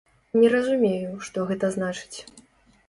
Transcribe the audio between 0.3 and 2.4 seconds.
Не разумею, што гэта значыць.